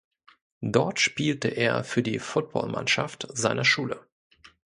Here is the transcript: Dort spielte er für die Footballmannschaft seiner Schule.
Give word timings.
Dort 0.63 0.99
spielte 0.99 1.47
er 1.49 1.83
für 1.83 2.01
die 2.01 2.17
Footballmannschaft 2.17 3.27
seiner 3.33 3.63
Schule. 3.63 4.07